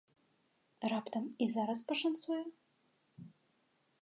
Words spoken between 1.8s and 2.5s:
пашанцуе?